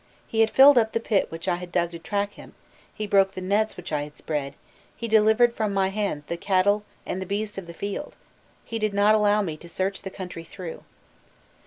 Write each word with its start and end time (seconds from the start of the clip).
He 0.25 0.39
had 0.39 0.49
filled 0.49 0.79
up 0.79 0.93
the 0.93 0.99
pit 0.99 1.27
which 1.29 1.47
I 1.47 1.57
had 1.57 1.71
dug 1.71 1.91
to 1.91 1.99
trap 1.99 2.33
him, 2.33 2.55
he 2.91 3.05
broke 3.05 3.33
the 3.33 3.39
nets 3.39 3.77
which 3.77 3.91
I 3.93 4.01
had 4.01 4.17
spread, 4.17 4.55
he 4.97 5.07
delivered 5.07 5.53
from 5.53 5.75
my 5.75 5.89
hands 5.89 6.25
the 6.25 6.37
cattle 6.37 6.83
and 7.05 7.21
the 7.21 7.25
beasts 7.27 7.59
of 7.59 7.67
the 7.67 7.73
field, 7.75 8.15
he 8.65 8.79
did 8.79 8.95
not 8.95 9.13
allow 9.13 9.43
me 9.43 9.57
to 9.57 9.69
search 9.69 10.01
the 10.01 10.09
country 10.09 10.43
through." 10.43 10.83